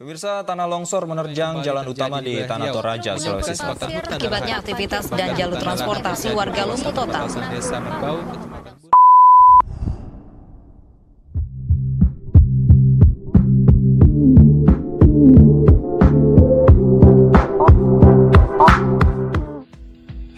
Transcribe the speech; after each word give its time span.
Pemirsa 0.00 0.40
tanah 0.48 0.64
longsor 0.64 1.04
menerjang 1.04 1.60
jalan 1.60 1.84
utama 1.84 2.24
di 2.24 2.40
Tanah 2.40 2.72
Toraja, 2.72 3.20
Sulawesi 3.20 3.52
Selatan. 3.52 4.00
Akibatnya 4.08 4.56
aktivitas 4.56 5.12
dan 5.12 5.36
jalur 5.36 5.60
transportasi 5.60 6.32
warga 6.32 6.64
lumpuh 6.64 6.88
total. 6.88 7.28
Desa 7.52 7.76
Merbau, 7.84 8.16
Kecamatan 8.32 8.80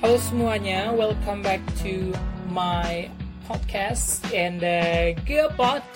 Halo 0.03 0.19
semuanya, 0.19 0.91
welcome 0.91 1.39
back 1.39 1.63
to 1.79 2.11
my 2.51 3.07
podcast 3.47 4.27
and 4.35 4.59
uh, 4.67 5.15
Geopod 5.23 5.87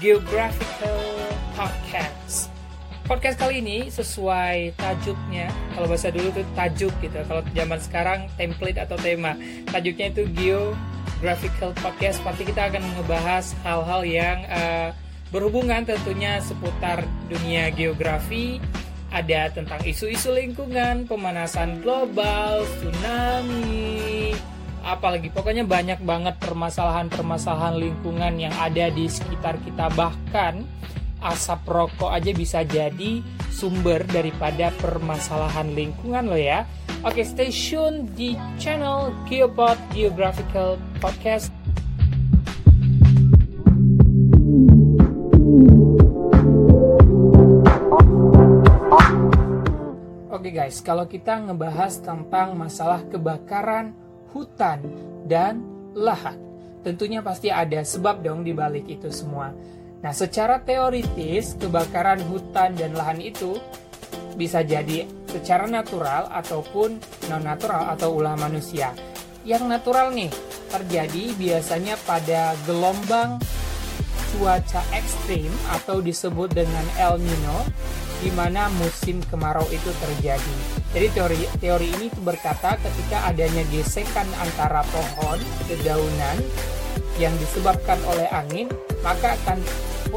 Geographical 0.00 1.04
Podcast. 1.52 2.49
Podcast 3.10 3.42
kali 3.42 3.58
ini 3.58 3.90
sesuai 3.90 4.78
tajuknya, 4.78 5.50
kalau 5.74 5.90
bahasa 5.90 6.14
dulu 6.14 6.30
itu 6.30 6.46
tajuk 6.54 6.94
gitu, 7.02 7.18
kalau 7.26 7.42
zaman 7.58 7.82
sekarang 7.82 8.20
template 8.38 8.78
atau 8.78 8.94
tema. 9.02 9.34
Tajuknya 9.66 10.14
itu 10.14 10.30
Geographical 10.30 11.74
Podcast, 11.74 12.22
pasti 12.22 12.46
kita 12.46 12.70
akan 12.70 12.78
ngebahas 12.78 13.50
hal-hal 13.66 14.06
yang 14.06 14.38
uh, 14.46 14.94
berhubungan 15.34 15.82
tentunya 15.82 16.38
seputar 16.38 17.02
dunia 17.26 17.74
geografi, 17.74 18.62
ada 19.10 19.50
tentang 19.50 19.82
isu-isu 19.82 20.30
lingkungan, 20.30 21.10
pemanasan 21.10 21.82
global, 21.82 22.62
tsunami, 22.78 24.38
apalagi. 24.86 25.34
Pokoknya 25.34 25.66
banyak 25.66 25.98
banget 26.06 26.38
permasalahan-permasalahan 26.38 27.74
lingkungan 27.74 28.38
yang 28.38 28.54
ada 28.54 28.86
di 28.86 29.10
sekitar 29.10 29.58
kita. 29.66 29.90
Bahkan 29.98 30.78
asap 31.20 31.68
rokok 31.68 32.10
aja 32.10 32.32
bisa 32.32 32.64
jadi 32.64 33.20
sumber 33.52 34.04
daripada 34.08 34.72
permasalahan 34.80 35.72
lingkungan 35.76 36.32
loh 36.32 36.40
ya. 36.40 36.64
Oke, 37.00 37.24
stay 37.24 37.48
tune 37.48 38.08
di 38.12 38.36
channel 38.60 39.12
Geopod 39.28 39.76
Geographical 39.92 40.76
Podcast. 41.00 41.48
Oke 50.28 50.56
guys, 50.56 50.80
kalau 50.80 51.04
kita 51.04 51.36
ngebahas 51.36 52.00
tentang 52.00 52.56
masalah 52.56 53.04
kebakaran 53.08 53.92
hutan 54.32 54.80
dan 55.28 55.60
lahan, 55.92 56.40
tentunya 56.80 57.20
pasti 57.20 57.52
ada 57.52 57.84
sebab 57.84 58.24
dong 58.24 58.40
di 58.40 58.56
balik 58.56 58.88
itu 58.88 59.12
semua. 59.12 59.52
Nah, 60.00 60.16
secara 60.16 60.64
teoritis, 60.64 61.60
kebakaran 61.60 62.24
hutan 62.24 62.72
dan 62.72 62.96
lahan 62.96 63.20
itu 63.20 63.60
bisa 64.40 64.64
jadi 64.64 65.04
secara 65.28 65.68
natural 65.68 66.32
ataupun 66.32 66.96
non-natural 67.28 67.92
atau 67.92 68.16
ulah 68.16 68.32
manusia. 68.40 68.96
Yang 69.44 69.64
natural 69.68 70.16
nih 70.16 70.32
terjadi 70.72 71.36
biasanya 71.36 72.00
pada 72.08 72.56
gelombang 72.64 73.36
cuaca 74.36 74.80
ekstrim 74.96 75.52
atau 75.68 76.00
disebut 76.00 76.48
dengan 76.54 76.86
El 76.96 77.20
Nino 77.20 77.68
di 78.24 78.32
mana 78.32 78.72
musim 78.80 79.20
kemarau 79.28 79.64
itu 79.68 79.90
terjadi. 80.00 80.56
Jadi 80.96 81.06
teori 81.12 81.40
teori 81.60 81.88
ini 82.00 82.06
berkata 82.24 82.76
ketika 82.80 83.28
adanya 83.28 83.64
gesekan 83.68 84.28
antara 84.40 84.84
pohon 84.88 85.40
dedaunan 85.68 86.36
yang 87.16 87.32
disebabkan 87.36 88.00
oleh 88.08 88.28
angin, 88.32 88.68
maka 89.04 89.36
akan 89.44 89.60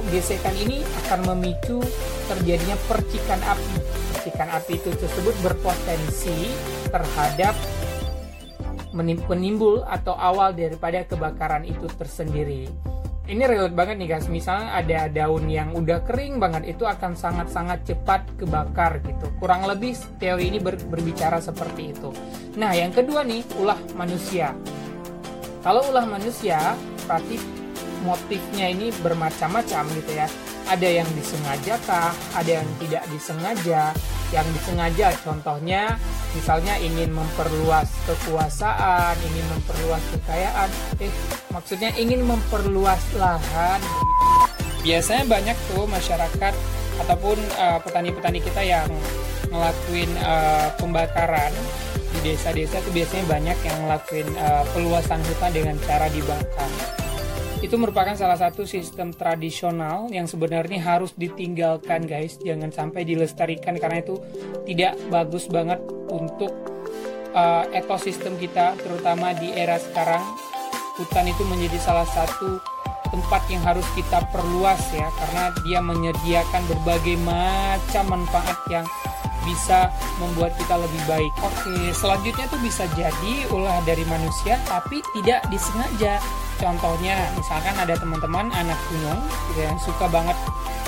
gesekan 0.09 0.55
ini 0.57 0.81
akan 1.05 1.35
memicu 1.35 1.83
terjadinya 2.31 2.79
percikan 2.89 3.37
api. 3.45 3.75
Percikan 4.15 4.49
api 4.49 4.73
itu 4.79 4.89
tersebut 4.97 5.35
berpotensi 5.45 6.49
terhadap 6.89 7.53
menimbul 8.95 9.81
atau 9.89 10.13
awal 10.13 10.53
daripada 10.53 11.01
kebakaran 11.03 11.65
itu 11.65 11.85
tersendiri. 11.97 12.69
Ini 13.23 13.39
relate 13.47 13.71
banget 13.71 13.95
nih 14.03 14.07
guys. 14.11 14.27
Misalnya 14.27 14.75
ada 14.75 15.07
daun 15.07 15.47
yang 15.47 15.71
udah 15.71 16.03
kering 16.03 16.43
banget 16.43 16.75
itu 16.75 16.83
akan 16.83 17.15
sangat-sangat 17.15 17.87
cepat 17.87 18.27
kebakar 18.35 18.99
gitu. 18.99 19.31
Kurang 19.39 19.63
lebih 19.63 19.95
teori 20.19 20.51
ini 20.51 20.59
ber, 20.59 20.75
berbicara 20.75 21.39
seperti 21.39 21.95
itu. 21.95 22.11
Nah 22.59 22.75
yang 22.75 22.91
kedua 22.91 23.23
nih 23.23 23.41
ulah 23.63 23.79
manusia. 23.95 24.51
Kalau 25.63 25.87
ulah 25.87 26.03
manusia 26.03 26.75
berarti 27.07 27.62
motifnya 28.03 28.69
ini 28.69 28.91
bermacam-macam 29.01 29.83
gitu 29.97 30.11
ya. 30.13 30.27
Ada 30.67 31.03
yang 31.03 31.09
disengaja 31.15 31.75
kah? 31.83 32.11
Ada 32.35 32.61
yang 32.61 32.67
tidak 32.79 33.03
disengaja? 33.11 33.81
Yang 34.31 34.47
disengaja 34.59 35.07
contohnya 35.23 35.97
misalnya 36.33 36.75
ingin 36.81 37.13
memperluas 37.13 37.89
kekuasaan 38.05 39.15
ingin 39.23 39.45
memperluas 39.51 40.03
kekayaan. 40.13 40.69
Eh 40.99 41.11
maksudnya 41.51 41.89
ingin 41.95 42.23
memperluas 42.27 43.01
lahan. 43.15 43.79
Biasanya 44.83 45.23
banyak 45.27 45.57
tuh 45.71 45.87
masyarakat 45.87 46.53
ataupun 46.99 47.37
uh, 47.57 47.79
petani-petani 47.81 48.43
kita 48.43 48.61
yang 48.61 48.87
ngelakuin 49.47 50.11
uh, 50.21 50.69
pembakaran 50.77 51.53
di 52.13 52.33
desa-desa 52.33 52.77
itu 52.83 52.89
biasanya 52.93 53.25
banyak 53.25 53.57
yang 53.65 53.77
ngelakuin 53.85 54.27
uh, 54.37 54.63
peluasan 54.75 55.21
hutan 55.25 55.51
dengan 55.53 55.75
cara 55.87 56.05
dibakar 56.13 56.69
itu 57.63 57.79
merupakan 57.79 58.11
salah 58.11 58.35
satu 58.35 58.67
sistem 58.67 59.15
tradisional 59.15 60.11
yang 60.11 60.27
sebenarnya 60.27 60.83
harus 60.83 61.15
ditinggalkan 61.15 62.03
guys. 62.03 62.35
Jangan 62.43 62.75
sampai 62.75 63.07
dilestarikan 63.07 63.79
karena 63.79 64.03
itu 64.03 64.19
tidak 64.67 64.99
bagus 65.07 65.47
banget 65.47 65.79
untuk 66.11 66.51
uh, 67.31 67.63
ekosistem 67.71 68.35
kita 68.35 68.75
terutama 68.83 69.31
di 69.31 69.55
era 69.55 69.79
sekarang. 69.79 70.19
Hutan 70.99 71.31
itu 71.31 71.47
menjadi 71.47 71.79
salah 71.79 72.05
satu 72.05 72.59
tempat 73.15 73.47
yang 73.47 73.63
harus 73.63 73.87
kita 73.95 74.19
perluas 74.33 74.83
ya 74.91 75.07
karena 75.23 75.43
dia 75.63 75.79
menyediakan 75.79 76.61
berbagai 76.67 77.15
macam 77.23 78.03
manfaat 78.11 78.59
yang 78.67 78.85
bisa 79.45 79.91
membuat 80.19 80.55
kita 80.55 80.75
lebih 80.79 81.01
baik. 81.05 81.33
Oke, 81.43 81.91
selanjutnya 81.95 82.45
tuh 82.49 82.61
bisa 82.63 82.83
jadi 82.95 83.33
ulah 83.51 83.79
dari 83.83 84.03
manusia 84.07 84.59
tapi 84.67 85.03
tidak 85.15 85.43
disengaja. 85.51 86.19
Contohnya, 86.61 87.17
misalkan 87.35 87.75
ada 87.75 87.97
teman-teman 87.97 88.47
anak 88.53 88.79
gunung 88.87 89.19
gitu 89.51 89.59
yang 89.65 89.77
suka 89.81 90.05
banget 90.07 90.37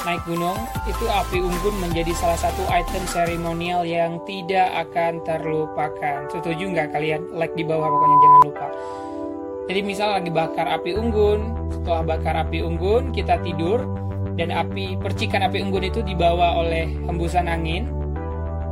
naik 0.06 0.22
gunung, 0.30 0.56
itu 0.86 1.06
api 1.10 1.42
unggun 1.42 1.76
menjadi 1.82 2.14
salah 2.14 2.38
satu 2.38 2.62
item 2.70 3.04
seremonial 3.10 3.82
yang 3.82 4.22
tidak 4.30 4.70
akan 4.86 5.18
terlupakan. 5.26 6.30
Setuju 6.30 6.70
nggak 6.70 6.94
kalian? 6.94 7.26
Like 7.34 7.58
di 7.58 7.66
bawah 7.66 7.90
pokoknya 7.90 8.18
jangan 8.22 8.42
lupa. 8.46 8.68
Jadi 9.66 9.80
misal 9.82 10.22
lagi 10.22 10.30
bakar 10.30 10.70
api 10.70 10.94
unggun, 10.94 11.58
setelah 11.74 12.06
bakar 12.06 12.38
api 12.38 12.62
unggun 12.62 13.10
kita 13.10 13.42
tidur 13.42 13.82
dan 14.38 14.54
api 14.54 14.94
percikan 15.02 15.42
api 15.42 15.58
unggun 15.66 15.90
itu 15.90 16.06
dibawa 16.06 16.62
oleh 16.62 16.86
hembusan 17.10 17.50
angin, 17.50 17.90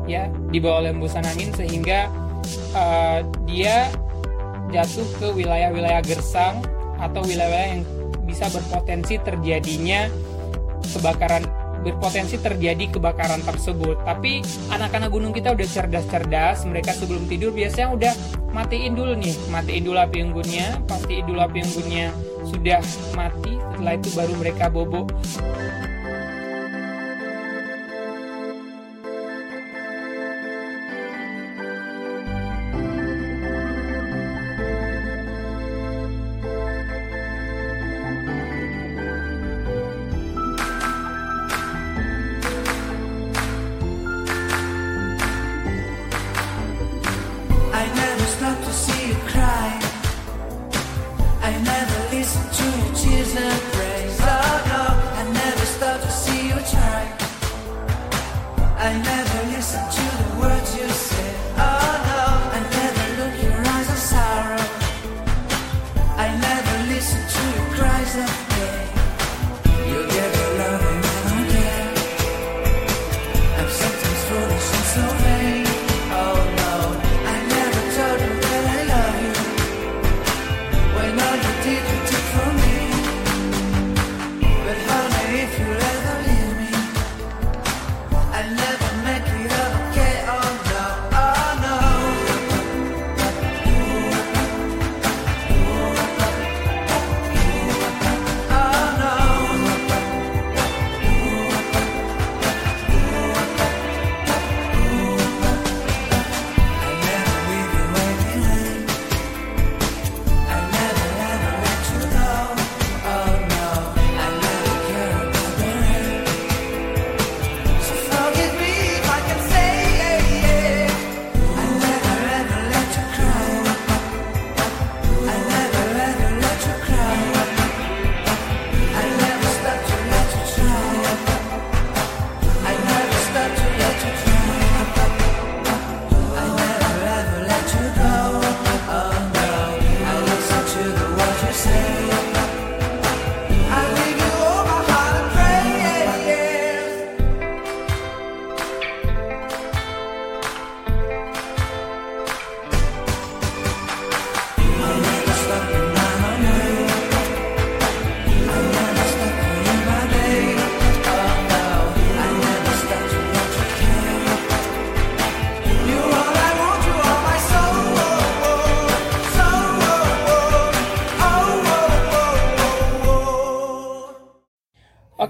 ya 0.09 0.27
dibawa 0.51 0.83
oleh 0.83 0.91
hembusan 0.95 1.23
angin 1.23 1.51
sehingga 1.55 2.11
uh, 2.75 3.23
dia 3.47 3.87
jatuh 4.73 5.05
ke 5.21 5.27
wilayah-wilayah 5.37 6.01
gersang 6.03 6.59
atau 6.97 7.21
wilayah 7.23 7.77
yang 7.77 7.81
bisa 8.23 8.47
berpotensi 8.49 9.19
terjadinya 9.21 10.09
kebakaran 10.95 11.43
berpotensi 11.83 12.39
terjadi 12.39 12.95
kebakaran 12.95 13.43
tersebut. 13.43 13.99
Tapi 14.07 14.39
anak-anak 14.71 15.11
gunung 15.11 15.35
kita 15.35 15.51
udah 15.51 15.67
cerdas-cerdas, 15.67 16.63
mereka 16.63 16.95
sebelum 16.95 17.27
tidur 17.27 17.51
biasanya 17.51 17.89
udah 17.91 18.13
matiin 18.55 18.95
dulu 18.95 19.13
nih, 19.19 19.35
matiin 19.51 19.83
dulu 19.83 19.99
api 19.99 20.17
unggunnya, 20.23 20.79
pastiin 20.87 21.27
dulu 21.27 21.43
api 21.43 21.59
unggunnya 21.59 22.15
sudah 22.47 22.79
mati, 23.19 23.59
setelah 23.75 23.93
itu 23.99 24.09
baru 24.15 24.33
mereka 24.39 24.65
bobo. 24.71 25.11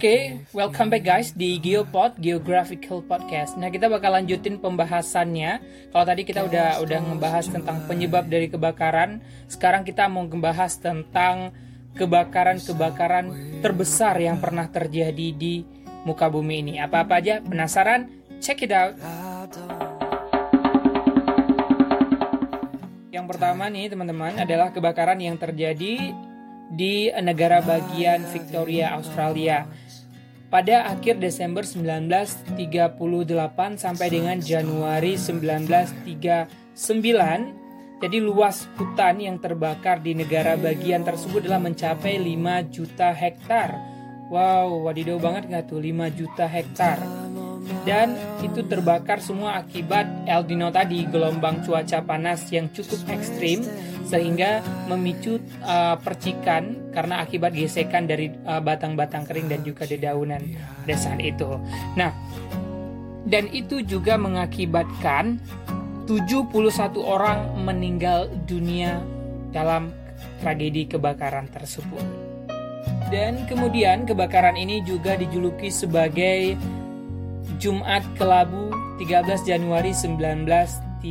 Oke, 0.04 0.36
welcome 0.52 0.92
back 0.92 1.08
guys 1.08 1.32
di 1.32 1.56
Geopod 1.64 2.20
Geographical 2.20 3.00
Podcast. 3.08 3.56
Nah, 3.56 3.72
kita 3.72 3.88
bakal 3.88 4.20
lanjutin 4.20 4.60
pembahasannya. 4.60 5.64
Kalau 5.96 6.04
tadi 6.04 6.28
kita 6.28 6.44
udah 6.44 6.84
udah 6.84 7.00
ngebahas 7.08 7.48
tentang 7.48 7.88
penyebab 7.88 8.28
dari 8.28 8.52
kebakaran, 8.52 9.24
sekarang 9.48 9.88
kita 9.88 10.12
mau 10.12 10.28
ngebahas 10.28 10.76
tentang 10.76 11.56
kebakaran-kebakaran 11.96 13.32
terbesar 13.64 14.20
yang 14.20 14.44
pernah 14.44 14.68
terjadi 14.68 15.32
di 15.32 15.64
muka 16.04 16.28
bumi 16.28 16.68
ini. 16.68 16.74
Apa-apa 16.84 17.24
aja? 17.24 17.40
Penasaran? 17.40 18.12
Check 18.44 18.68
it 18.68 18.76
out. 18.76 19.00
Yang 23.08 23.26
pertama 23.32 23.72
nih 23.72 23.88
teman-teman 23.88 24.36
adalah 24.36 24.68
kebakaran 24.76 25.24
yang 25.24 25.40
terjadi 25.40 26.12
di 26.74 27.08
negara 27.22 27.62
bagian 27.62 28.26
Victoria, 28.28 28.98
Australia. 28.98 29.64
Pada 30.54 30.86
akhir 30.86 31.18
Desember 31.18 31.66
1938 31.66 32.62
sampai 33.74 34.08
dengan 34.14 34.38
Januari 34.38 35.18
1939, 35.18 36.78
jadi 37.98 38.18
luas 38.22 38.70
hutan 38.78 39.18
yang 39.18 39.42
terbakar 39.42 40.06
di 40.06 40.14
negara 40.14 40.54
bagian 40.54 41.02
tersebut 41.02 41.50
adalah 41.50 41.58
mencapai 41.58 42.22
5 42.22 42.70
juta 42.70 43.10
hektar. 43.18 43.82
Wow, 44.30 44.86
wadidaw 44.86 45.18
banget 45.18 45.50
nggak 45.50 45.74
tuh? 45.74 45.82
5 45.82 46.22
juta 46.22 46.46
hektar. 46.46 47.02
Dan 47.82 48.14
itu 48.46 48.62
terbakar 48.70 49.26
semua 49.26 49.58
akibat 49.58 50.06
El 50.30 50.46
Nino 50.46 50.70
tadi 50.70 51.02
gelombang 51.10 51.66
cuaca 51.66 52.06
panas 52.06 52.46
yang 52.54 52.70
cukup 52.70 53.02
ekstrim 53.10 53.66
sehingga 54.14 54.62
memicu 54.86 55.42
uh, 55.66 55.98
percikan 55.98 56.94
karena 56.94 57.26
akibat 57.26 57.58
gesekan 57.58 58.06
dari 58.06 58.30
uh, 58.46 58.62
batang-batang 58.62 59.26
uh, 59.26 59.28
kering 59.34 59.50
dan 59.50 59.66
juga 59.66 59.90
dedaunan 59.90 60.46
pada 60.86 61.18
itu. 61.18 61.58
Nah, 61.98 62.14
dan 63.26 63.50
itu 63.50 63.82
juga 63.82 64.14
mengakibatkan 64.22 65.42
71 66.06 66.54
orang 67.02 67.58
meninggal 67.66 68.30
dunia 68.46 69.02
dalam 69.50 69.90
tragedi 70.46 70.86
kebakaran 70.86 71.50
tersebut. 71.50 72.06
Dan 73.10 73.50
kemudian 73.50 74.06
kebakaran 74.06 74.54
ini 74.54 74.86
juga 74.86 75.18
dijuluki 75.18 75.74
sebagai 75.74 76.54
Jumat 77.58 78.06
Kelabu 78.14 78.70
13 79.02 79.42
Januari 79.42 79.90
1939. 79.96 81.02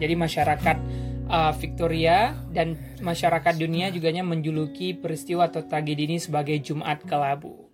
Jadi 0.00 0.14
masyarakat 0.14 0.76
uh, 1.34 1.52
Victoria 1.58 2.38
dan 2.54 2.78
masyarakat 3.02 3.54
dunia 3.58 3.90
juga 3.90 4.14
menjuluki 4.14 4.94
peristiwa 4.94 5.50
atau 5.50 5.66
tragedi 5.66 6.06
ini 6.06 6.18
sebagai 6.22 6.54
Jumat 6.62 7.02
Kelabu. 7.02 7.66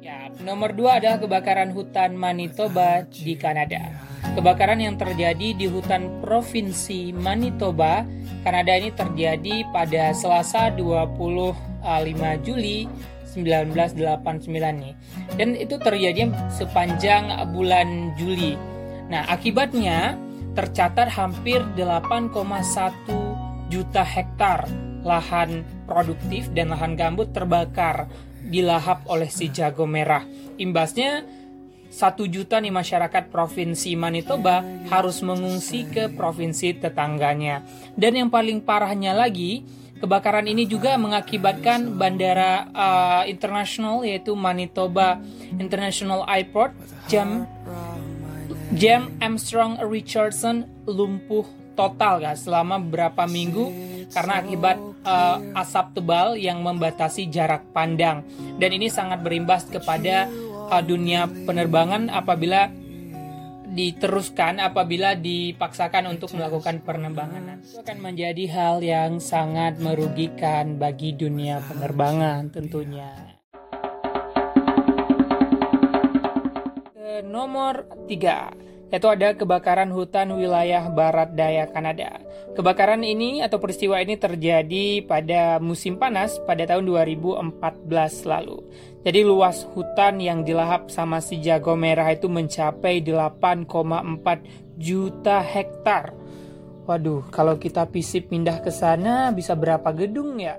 Ya, 0.00 0.32
nomor 0.40 0.72
dua 0.72 0.96
adalah 0.96 1.20
kebakaran 1.20 1.76
hutan 1.76 2.16
Manitoba 2.16 3.04
di 3.04 3.36
Kanada. 3.36 3.92
Kebakaran 4.18 4.78
yang 4.78 4.94
terjadi 4.98 5.54
di 5.54 5.66
hutan 5.66 6.22
provinsi 6.22 7.10
Manitoba, 7.10 8.06
Kanada 8.42 8.70
ini 8.74 8.94
terjadi 8.94 9.66
pada 9.74 10.14
Selasa 10.14 10.70
25 10.74 11.58
Juli 12.46 12.86
1989 13.34 14.82
nih. 14.82 14.94
Dan 15.38 15.58
itu 15.58 15.74
terjadi 15.78 16.30
sepanjang 16.54 17.50
bulan 17.50 18.14
Juli. 18.14 18.77
Nah, 19.08 19.24
akibatnya 19.28 20.16
tercatat 20.52 21.08
hampir 21.12 21.64
8,1 21.76 22.32
juta 23.68 24.04
hektar 24.04 24.68
lahan 25.04 25.64
produktif 25.84 26.50
dan 26.52 26.72
lahan 26.72 26.96
gambut 26.98 27.32
terbakar 27.32 28.08
dilahap 28.44 29.04
oleh 29.08 29.28
si 29.28 29.48
jago 29.48 29.84
merah. 29.84 30.24
Imbasnya 30.60 31.24
satu 31.88 32.28
juta 32.28 32.60
nih 32.60 32.72
masyarakat 32.72 33.32
provinsi 33.32 33.96
Manitoba 33.96 34.60
harus 34.92 35.24
mengungsi 35.24 35.88
ke 35.88 36.12
provinsi 36.12 36.76
tetangganya. 36.76 37.64
Dan 37.96 38.20
yang 38.20 38.28
paling 38.28 38.60
parahnya 38.60 39.16
lagi, 39.16 39.64
Kebakaran 39.98 40.46
ini 40.46 40.62
juga 40.70 40.94
mengakibatkan 40.94 41.98
bandara 41.98 42.70
uh, 42.70 43.22
internasional 43.26 44.06
yaitu 44.06 44.30
Manitoba 44.38 45.18
International 45.58 46.22
Airport 46.30 46.70
Jam 47.10 47.50
Jam 48.76 49.16
Armstrong 49.24 49.80
Richardson 49.80 50.68
lumpuh 50.84 51.48
total 51.72 52.20
guys 52.20 52.44
selama 52.44 52.76
beberapa 52.82 53.24
minggu 53.24 53.70
karena 54.12 54.42
akibat 54.42 54.76
uh, 55.06 55.38
asap 55.62 56.00
tebal 56.00 56.34
yang 56.34 56.60
membatasi 56.60 57.30
jarak 57.30 57.64
pandang 57.70 58.26
dan 58.58 58.70
ini 58.74 58.90
sangat 58.90 59.22
berimbas 59.22 59.64
kepada 59.70 60.26
uh, 60.68 60.82
dunia 60.82 61.30
penerbangan 61.46 62.10
apabila 62.10 62.68
diteruskan 63.68 64.58
apabila 64.58 65.14
dipaksakan 65.14 66.10
untuk 66.10 66.34
melakukan 66.34 66.82
penerbangan. 66.82 67.62
Itu 67.62 67.84
akan 67.84 67.98
menjadi 68.00 68.44
hal 68.50 68.82
yang 68.82 69.22
sangat 69.22 69.78
merugikan 69.78 70.80
bagi 70.80 71.14
dunia 71.14 71.62
penerbangan 71.62 72.50
tentunya. 72.50 73.37
Nomor 77.08 77.88
3 78.04 78.68
yaitu 78.88 79.08
ada 79.08 79.36
kebakaran 79.36 79.92
hutan 79.92 80.32
wilayah 80.32 80.88
barat 80.88 81.36
daya 81.36 81.68
Kanada. 81.68 82.24
Kebakaran 82.56 83.04
ini 83.04 83.44
atau 83.44 83.60
peristiwa 83.60 84.00
ini 84.00 84.16
terjadi 84.16 85.04
pada 85.04 85.60
musim 85.60 86.00
panas 86.00 86.40
pada 86.48 86.64
tahun 86.64 86.88
2014 86.88 88.24
lalu. 88.24 88.64
Jadi 89.04 89.20
luas 89.28 89.60
hutan 89.76 90.24
yang 90.24 90.40
dilahap 90.40 90.88
sama 90.88 91.20
si 91.20 91.36
jago 91.44 91.76
merah 91.76 92.08
itu 92.08 92.32
mencapai 92.32 93.04
8,4 93.04 94.80
juta 94.80 95.44
hektar. 95.44 96.16
Waduh, 96.88 97.28
kalau 97.28 97.60
kita 97.60 97.84
pisip 97.92 98.32
pindah 98.32 98.64
ke 98.64 98.72
sana 98.72 99.28
bisa 99.36 99.52
berapa 99.52 99.92
gedung 99.92 100.40
ya? 100.40 100.56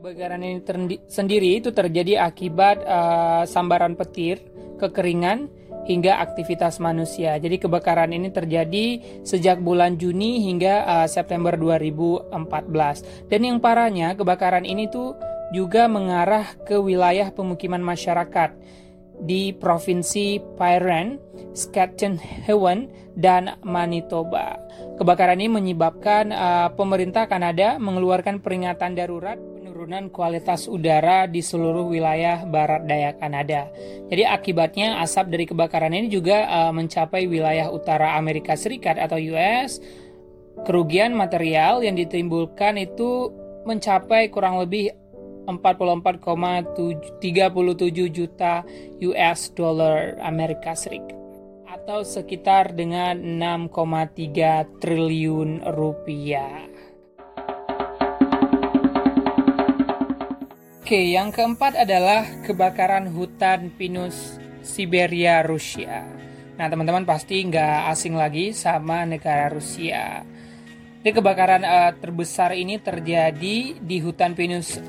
Kebakaran 0.00 0.40
ini 0.40 0.64
sendiri 1.04 1.60
itu 1.60 1.76
terjadi 1.76 2.24
akibat 2.24 2.80
uh, 2.88 3.44
sambaran 3.44 3.92
petir, 3.92 4.40
kekeringan, 4.78 5.50
hingga 5.88 6.20
aktivitas 6.20 6.76
manusia. 6.78 7.40
Jadi 7.40 7.56
kebakaran 7.56 8.12
ini 8.12 8.28
terjadi 8.28 9.00
sejak 9.24 9.64
bulan 9.64 9.96
Juni 9.96 10.44
hingga 10.44 10.84
uh, 10.84 11.08
September 11.08 11.56
2014. 11.56 13.32
Dan 13.32 13.40
yang 13.48 13.58
parahnya 13.58 14.12
kebakaran 14.12 14.68
ini 14.68 14.86
tuh 14.92 15.16
juga 15.56 15.88
mengarah 15.88 16.44
ke 16.68 16.76
wilayah 16.76 17.32
pemukiman 17.32 17.80
masyarakat 17.80 18.52
di 19.18 19.50
provinsi 19.56 20.38
Pyren, 20.60 21.18
Saskatchewan, 21.56 22.86
dan 23.18 23.58
Manitoba. 23.66 24.60
Kebakaran 24.94 25.42
ini 25.42 25.50
menyebabkan 25.50 26.30
uh, 26.30 26.68
pemerintah 26.76 27.26
Kanada 27.26 27.80
mengeluarkan 27.82 28.38
peringatan 28.38 28.94
darurat 28.94 29.40
penurunan 29.88 30.12
kualitas 30.12 30.68
udara 30.68 31.24
di 31.24 31.40
seluruh 31.40 31.88
wilayah 31.88 32.44
barat 32.44 32.84
daya 32.84 33.16
Kanada. 33.16 33.72
Jadi 34.12 34.20
akibatnya 34.20 35.00
asap 35.00 35.32
dari 35.32 35.48
kebakaran 35.48 35.96
ini 35.96 36.12
juga 36.12 36.44
uh, 36.44 36.76
mencapai 36.76 37.24
wilayah 37.24 37.72
utara 37.72 38.20
Amerika 38.20 38.52
Serikat 38.52 39.00
atau 39.00 39.16
US. 39.16 39.80
Kerugian 40.68 41.16
material 41.16 41.80
yang 41.80 41.96
ditimbulkan 41.96 42.76
itu 42.76 43.32
mencapai 43.64 44.28
kurang 44.28 44.60
lebih 44.60 44.92
44,37 45.48 46.76
juta 48.12 48.68
US 49.00 49.40
dollar 49.56 50.20
Amerika 50.20 50.76
Serikat 50.76 51.16
atau 51.64 52.04
sekitar 52.04 52.76
dengan 52.76 53.16
6,3 53.72 54.84
triliun 54.84 55.64
rupiah. 55.64 56.77
Oke, 60.88 61.04
yang 61.04 61.28
keempat 61.28 61.84
adalah 61.84 62.24
kebakaran 62.48 63.12
hutan 63.12 63.68
pinus 63.76 64.40
Siberia, 64.64 65.44
Rusia. 65.44 66.00
Nah, 66.56 66.64
teman-teman 66.64 67.04
pasti 67.04 67.44
nggak 67.44 67.92
asing 67.92 68.16
lagi 68.16 68.56
sama 68.56 69.04
negara 69.04 69.52
Rusia. 69.52 70.24
Jadi 71.04 71.12
kebakaran 71.12 71.60
uh, 71.60 71.92
terbesar 71.92 72.56
ini 72.56 72.80
terjadi 72.80 73.76
di 73.76 73.96
hutan 74.00 74.32
pinus 74.32 74.80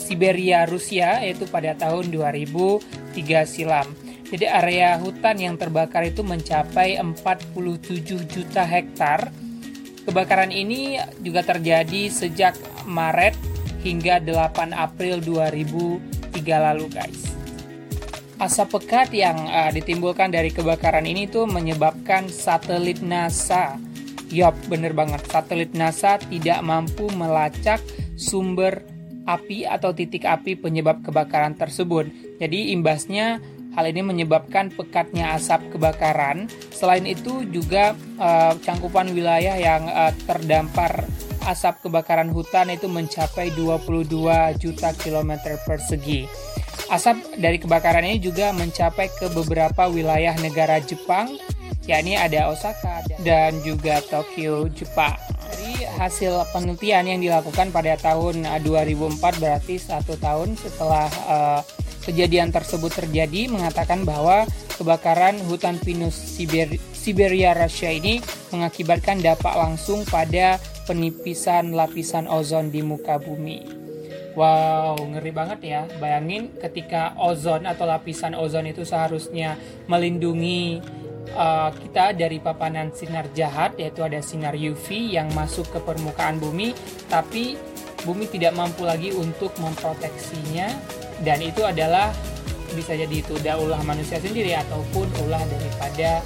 Siberia, 0.00 0.64
Rusia, 0.64 1.20
yaitu 1.20 1.44
pada 1.44 1.76
tahun 1.76 2.08
2003 2.08 3.12
silam. 3.44 3.92
Jadi 4.32 4.48
area 4.48 4.96
hutan 4.96 5.36
yang 5.36 5.60
terbakar 5.60 6.08
itu 6.08 6.24
mencapai 6.24 6.96
47 6.96 8.24
juta 8.24 8.64
hektar. 8.64 9.28
Kebakaran 10.08 10.48
ini 10.48 10.96
juga 11.20 11.44
terjadi 11.44 12.08
sejak 12.08 12.56
Maret 12.88 13.51
hingga 13.82 14.22
8 14.22 14.72
April 14.72 15.18
2003 15.20 16.66
lalu 16.70 16.86
guys. 16.88 17.34
Asap 18.42 18.82
pekat 18.82 19.14
yang 19.14 19.38
uh, 19.46 19.70
ditimbulkan 19.70 20.34
dari 20.34 20.50
kebakaran 20.50 21.06
ini 21.06 21.30
tuh 21.30 21.46
menyebabkan 21.46 22.26
satelit 22.26 22.98
NASA. 22.98 23.78
Yup, 24.32 24.56
bener 24.66 24.96
banget. 24.96 25.22
Satelit 25.30 25.70
NASA 25.78 26.18
tidak 26.18 26.58
mampu 26.66 27.06
melacak 27.14 27.78
sumber 28.18 28.82
api 29.22 29.62
atau 29.62 29.94
titik 29.94 30.26
api 30.26 30.58
penyebab 30.58 31.06
kebakaran 31.06 31.54
tersebut. 31.54 32.10
Jadi 32.42 32.74
imbasnya 32.74 33.38
hal 33.78 33.88
ini 33.88 34.02
menyebabkan 34.02 34.74
pekatnya 34.74 35.38
asap 35.38 35.76
kebakaran. 35.76 36.50
Selain 36.74 37.06
itu 37.06 37.46
juga 37.46 37.94
uh, 38.18 38.58
cangkupan 38.58 39.14
wilayah 39.14 39.54
yang 39.54 39.86
uh, 39.86 40.10
terdampar 40.26 41.06
asap 41.46 41.88
kebakaran 41.88 42.30
hutan 42.30 42.70
itu 42.70 42.86
mencapai 42.86 43.50
22 43.54 44.06
juta 44.58 44.90
kilometer 44.94 45.58
persegi. 45.66 46.26
Asap 46.92 47.40
dari 47.40 47.56
kebakaran 47.56 48.04
ini 48.04 48.20
juga 48.20 48.52
mencapai 48.52 49.08
ke 49.16 49.32
beberapa 49.32 49.88
wilayah 49.88 50.36
negara 50.38 50.76
Jepang, 50.82 51.40
yakni 51.88 52.14
ada 52.14 52.52
Osaka 52.52 53.00
dan 53.24 53.58
juga 53.64 54.04
Tokyo, 54.04 54.68
Jepang. 54.70 55.16
Dari 55.52 55.84
hasil 55.84 56.48
penelitian 56.52 57.04
yang 57.16 57.20
dilakukan 57.20 57.72
pada 57.72 57.96
tahun 57.96 58.44
2004 58.44 59.18
berarti 59.40 59.76
satu 59.80 60.16
tahun 60.20 60.56
setelah 60.56 61.08
uh, 61.28 61.60
kejadian 62.02 62.50
tersebut 62.50 62.90
terjadi 62.90 63.46
mengatakan 63.46 64.02
bahwa 64.02 64.44
kebakaran 64.74 65.38
hutan 65.46 65.78
pinus 65.78 66.18
Siber 66.18 66.74
Siberia 66.90 67.54
Rusia 67.54 67.90
ini 67.94 68.18
mengakibatkan 68.50 69.22
dampak 69.22 69.54
langsung 69.54 70.06
pada 70.06 70.58
penipisan 70.84 71.74
lapisan 71.74 72.26
ozon 72.26 72.70
di 72.70 72.82
muka 72.82 73.18
bumi. 73.18 73.82
Wow, 74.32 74.96
ngeri 74.96 75.32
banget 75.32 75.60
ya. 75.60 75.80
Bayangin 76.00 76.56
ketika 76.56 77.12
ozon 77.20 77.68
atau 77.68 77.84
lapisan 77.84 78.32
ozon 78.32 78.64
itu 78.64 78.80
seharusnya 78.80 79.60
melindungi 79.92 80.80
uh, 81.36 81.68
kita 81.68 82.16
dari 82.16 82.40
papanan 82.40 82.90
sinar 82.96 83.28
jahat, 83.36 83.76
yaitu 83.76 84.00
ada 84.00 84.24
sinar 84.24 84.56
UV 84.56 85.12
yang 85.12 85.28
masuk 85.36 85.68
ke 85.68 85.78
permukaan 85.84 86.40
bumi, 86.40 86.72
tapi 87.12 87.60
bumi 88.08 88.24
tidak 88.32 88.56
mampu 88.56 88.88
lagi 88.88 89.12
untuk 89.12 89.52
memproteksinya, 89.60 90.72
dan 91.20 91.38
itu 91.44 91.60
adalah 91.62 92.08
bisa 92.72 92.96
jadi 92.96 93.12
itu 93.12 93.36
udah 93.36 93.60
ulah 93.60 93.84
manusia 93.84 94.16
sendiri 94.16 94.56
ataupun 94.56 95.04
ulah 95.28 95.44
daripada 95.44 96.24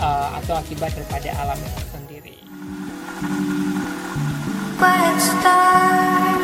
uh, 0.00 0.40
atau 0.40 0.56
akibat 0.56 0.88
daripada 0.96 1.30
alam 1.36 1.58
itu 1.60 1.82
sendiri. 1.92 2.36
Quiet 4.78 5.20
star, 5.20 6.36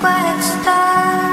quiet 0.00 0.42
star. 0.42 1.31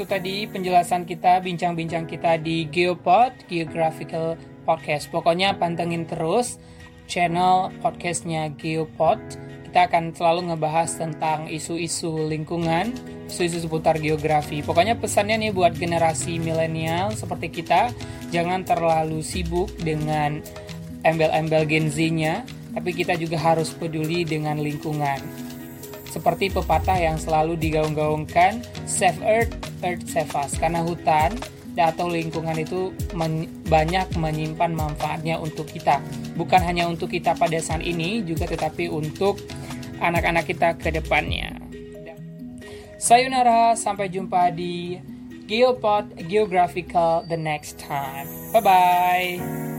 Itu 0.00 0.08
tadi 0.08 0.48
penjelasan 0.48 1.04
kita, 1.04 1.44
bincang-bincang 1.44 2.08
kita 2.08 2.40
di 2.40 2.64
Geopod, 2.72 3.36
Geographical 3.52 4.32
Podcast. 4.64 5.12
Pokoknya 5.12 5.60
pantengin 5.60 6.08
terus 6.08 6.56
channel 7.04 7.68
podcastnya 7.84 8.48
Geopod. 8.56 9.20
Kita 9.68 9.92
akan 9.92 10.16
selalu 10.16 10.48
ngebahas 10.48 10.96
tentang 10.96 11.52
isu-isu 11.52 12.16
lingkungan, 12.32 12.96
isu-isu 13.28 13.60
seputar 13.60 14.00
geografi. 14.00 14.64
Pokoknya 14.64 14.96
pesannya 14.96 15.36
nih 15.36 15.52
buat 15.52 15.76
generasi 15.76 16.40
milenial 16.40 17.12
seperti 17.12 17.60
kita, 17.60 17.92
jangan 18.32 18.64
terlalu 18.64 19.20
sibuk 19.20 19.68
dengan 19.84 20.40
embel-embel 21.04 21.68
Gen 21.68 21.92
Z-nya, 21.92 22.48
tapi 22.72 22.96
kita 22.96 23.20
juga 23.20 23.36
harus 23.36 23.68
peduli 23.76 24.24
dengan 24.24 24.64
lingkungan 24.64 25.49
seperti 26.10 26.50
pepatah 26.50 26.98
yang 26.98 27.16
selalu 27.16 27.54
digaung-gaungkan 27.56 28.60
save 28.84 29.22
earth 29.22 29.54
earth 29.86 30.04
save 30.10 30.30
us. 30.34 30.58
Karena 30.58 30.82
hutan 30.82 31.38
atau 31.78 32.10
lingkungan 32.10 32.58
itu 32.60 32.92
men 33.16 33.48
banyak 33.70 34.12
menyimpan 34.18 34.74
manfaatnya 34.74 35.38
untuk 35.40 35.70
kita. 35.70 36.02
Bukan 36.36 36.60
hanya 36.60 36.90
untuk 36.90 37.08
kita 37.08 37.32
pada 37.38 37.56
saat 37.62 37.80
ini 37.80 38.20
juga 38.26 38.44
tetapi 38.44 38.90
untuk 38.90 39.40
anak-anak 40.02 40.44
kita 40.50 40.76
ke 40.76 40.90
depannya. 40.92 41.56
Sayonara 43.00 43.72
sampai 43.80 44.12
jumpa 44.12 44.52
di 44.52 45.00
Geopod 45.48 46.14
Geographical 46.28 47.24
the 47.26 47.38
next 47.38 47.80
time. 47.80 48.28
Bye 48.52 48.60
bye 48.60 49.69